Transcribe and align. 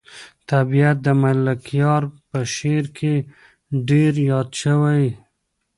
طبیعت 0.49 0.97
د 1.05 1.07
ملکیار 1.23 2.03
په 2.29 2.39
شعر 2.55 2.85
کې 2.97 3.13
ډېر 3.89 4.13
یاد 4.29 4.49
شوی. 4.61 5.05